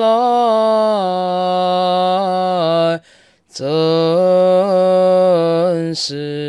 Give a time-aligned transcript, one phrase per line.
[0.00, 0.06] 来
[3.48, 3.62] 真
[5.94, 6.41] 实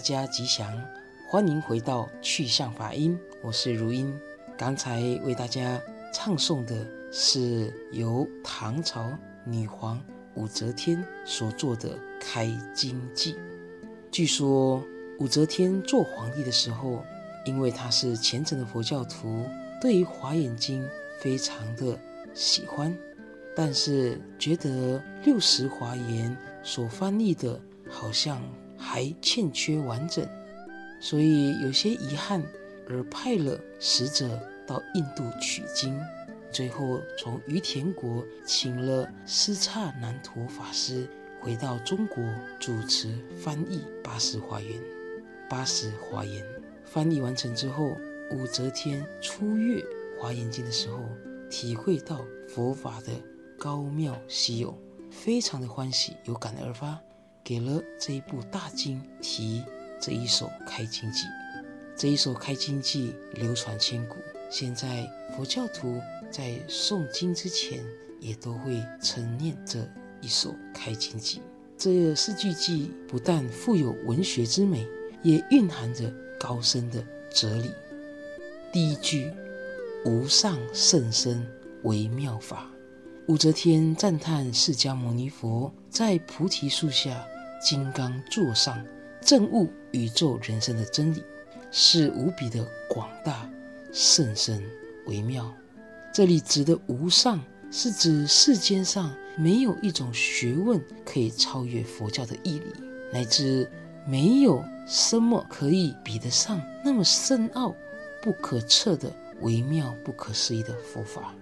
[0.00, 0.82] 大家吉祥，
[1.28, 4.18] 欢迎回到趣向法音，我是如音。
[4.56, 5.78] 刚才为大家
[6.10, 6.74] 唱诵的
[7.12, 9.12] 是由唐朝
[9.44, 10.02] 女皇
[10.36, 13.34] 武则天所做的《开经记》。
[14.10, 14.82] 据说
[15.18, 17.04] 武则天做皇帝的时候，
[17.44, 19.44] 因为她是虔诚的佛教徒，
[19.82, 20.82] 对于《华严经》
[21.20, 21.98] 非常的
[22.32, 22.96] 喜欢，
[23.54, 27.60] 但是觉得六十华严所翻译的
[27.90, 28.40] 好像
[28.92, 30.28] 还欠缺完整，
[30.98, 32.42] 所以有些遗憾，
[32.88, 34.28] 而派了使者
[34.66, 35.96] 到印度取经。
[36.50, 41.08] 最后从于田国请了斯刹南陀法师
[41.40, 42.16] 回到中国
[42.58, 44.72] 主持翻译八十华严。
[45.48, 46.44] 八十华严
[46.84, 47.96] 翻译完成之后，
[48.32, 49.84] 武则天初阅
[50.18, 50.98] 华严经的时候，
[51.48, 53.12] 体会到佛法的
[53.56, 54.76] 高妙稀有，
[55.12, 57.00] 非常的欢喜，有感而发，
[57.42, 59.62] 给了这一部大经题
[60.00, 61.24] 这一首《开经记》。
[61.96, 64.16] 这一首《开经记》流传千古，
[64.50, 66.00] 现在佛教徒。
[66.30, 67.84] 在诵经之前，
[68.20, 69.80] 也都会称念这
[70.20, 71.38] 一首《开经记》。
[71.76, 74.86] 这四句偈不但富有文学之美，
[75.24, 76.08] 也蕴含着
[76.38, 77.72] 高深的哲理。
[78.72, 79.28] 第一句
[80.06, 81.44] “无上甚深
[81.82, 82.70] 微妙法”，
[83.26, 87.26] 武则天赞叹释迦牟尼佛在菩提树下
[87.60, 88.84] 金刚座上
[89.20, 91.22] 证悟宇宙人生的真理，
[91.70, 93.48] 是无比的广大、
[93.92, 94.62] 甚深、
[95.06, 95.52] 微妙。
[96.12, 97.40] 这里指的无上，
[97.70, 102.72] 是指世间上没有一种学问可以超越佛教的义理，
[103.12, 103.70] 乃至
[104.06, 107.74] 没有什么可以比得上那么深奥、
[108.22, 111.34] 不可测的微妙、不可思议的佛法。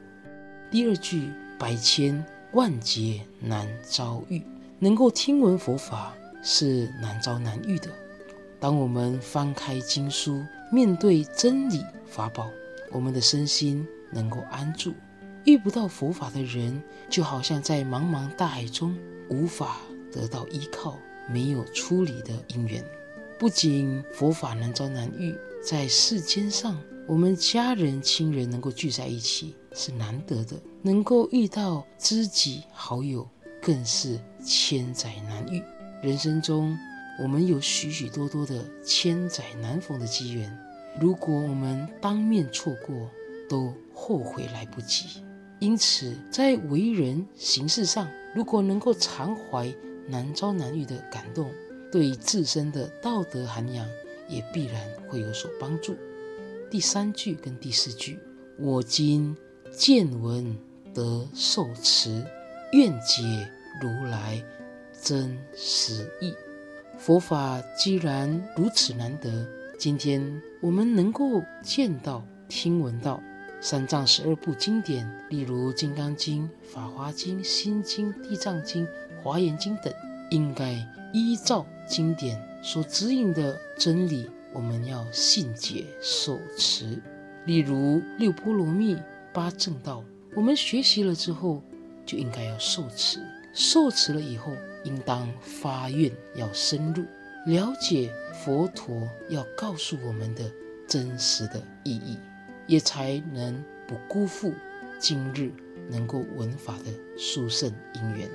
[0.71, 4.43] 第二句，百千万劫难遭遇，
[4.79, 7.91] 能够听闻佛法是难遭难遇的。
[8.61, 12.51] 当我们翻开经书，面对真理法宝，
[12.91, 13.87] 我们的身心。
[14.11, 14.95] 能够安住，
[15.45, 18.97] 遇不到佛法的人，就好像在茫茫大海中
[19.29, 20.97] 无法得到依靠，
[21.31, 22.83] 没有出离的因缘。
[23.39, 26.75] 不仅佛法难遭难遇，在世间上，
[27.07, 33.29] 我们家人亲人能够聚在一起是难得的，能够遇到知己好友
[33.61, 35.63] 更是千载难遇。
[36.03, 36.77] 人生中，
[37.21, 40.57] 我们有许许多多的千载难逢的机缘，
[41.01, 43.11] 如果我们当面错过，
[43.49, 45.23] 都后悔来不及，
[45.59, 49.75] 因此在为人行事上，如果能够常怀
[50.07, 51.51] 难遭难遇的感动，
[51.91, 53.87] 对自身的道德涵养
[54.29, 55.97] 也必然会有所帮助。
[56.71, 58.19] 第三句跟第四句，
[58.59, 59.37] 我今
[59.73, 60.57] 见闻
[60.95, 62.23] 得受持，
[62.73, 63.49] 愿解
[63.81, 64.43] 如来
[65.01, 66.35] 真实义。
[66.99, 69.47] 佛法既然如此难得，
[69.79, 73.23] 今天我们能够见到、听闻到。
[73.61, 78.87] 三藏十二部经典，例如《金刚经》《法华经》《心经》《地藏经》
[79.21, 79.93] 《华严经》等，
[80.31, 80.75] 应该
[81.13, 87.03] 依照经典所指引的真理，我们要信解受持。
[87.47, 88.97] 例如六波罗蜜、
[89.33, 90.05] 八正道，
[90.37, 91.61] 我们学习了之后，
[92.09, 93.21] 就应该要受持。
[93.53, 94.53] 受持了以后，
[94.83, 97.05] 应当发愿要深入
[97.47, 100.51] 了解佛陀要告诉我们的
[100.89, 102.19] 真实的意义。
[102.67, 104.53] 也才能不辜负
[104.99, 105.51] 今日
[105.89, 108.29] 能够闻法的殊胜因缘。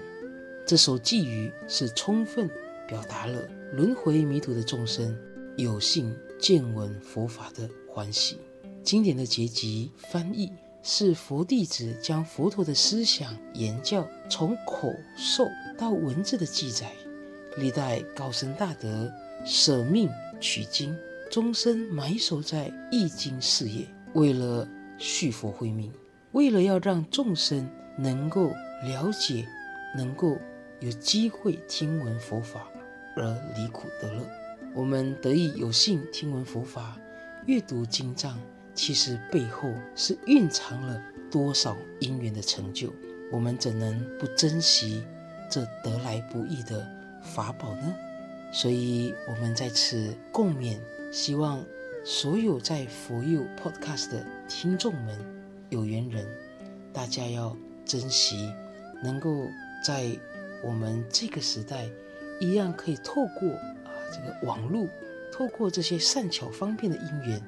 [0.65, 2.49] 这首偈语是充分
[2.87, 5.15] 表达了轮回迷途的众生
[5.55, 8.39] 有幸见闻佛法的欢喜。
[8.81, 10.51] 经典的结集翻译
[10.85, 15.47] 是佛弟子将佛陀的思想言教从口授
[15.77, 16.91] 到文字的记载。
[17.57, 19.09] 历代高僧大德
[19.45, 20.09] 舍命
[20.41, 20.95] 取经，
[21.31, 23.87] 终身埋首在译经事业。
[24.13, 25.91] 为了续佛慧命，
[26.33, 28.49] 为了要让众生能够
[28.83, 29.47] 了解，
[29.95, 30.37] 能够
[30.81, 32.67] 有机会听闻佛法
[33.15, 33.23] 而
[33.55, 34.27] 离苦得乐，
[34.75, 36.99] 我们得以有幸听闻佛法、
[37.45, 38.37] 阅读经藏，
[38.73, 42.91] 其实背后是蕴藏了多少因缘的成就，
[43.31, 45.03] 我们怎能不珍惜
[45.49, 46.87] 这得来不易的
[47.21, 47.93] 法宝呢？
[48.51, 50.77] 所以，我们在此共勉，
[51.11, 51.63] 希望。
[52.05, 55.17] 所有在佛佑 Podcast 的听众们、
[55.69, 56.27] 有缘人，
[56.91, 57.55] 大家要
[57.85, 58.51] 珍惜，
[59.01, 59.47] 能够
[59.85, 60.09] 在
[60.65, 61.87] 我们这个时代，
[62.41, 63.49] 一样可以透过
[63.85, 64.85] 啊这个网络，
[65.31, 67.41] 透过这些善巧方便的因缘，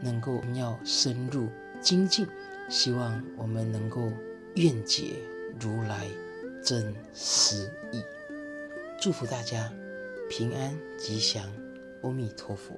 [0.00, 1.48] 能够要深入
[1.80, 2.26] 精进。
[2.68, 4.12] 希望我们能够
[4.54, 5.14] 愿解
[5.58, 6.06] 如来
[6.62, 8.02] 真实意。
[9.00, 9.72] 祝福大家
[10.28, 11.50] 平安吉祥，
[12.02, 12.76] 阿弥陀佛。